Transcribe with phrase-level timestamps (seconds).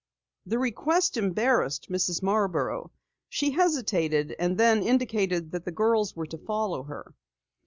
[0.47, 2.23] The request embarrassed Mrs.
[2.23, 2.89] Marborough.
[3.29, 7.13] She hesitated, and then indicated that the girls were to follow her.